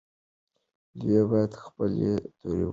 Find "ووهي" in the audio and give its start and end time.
2.63-2.69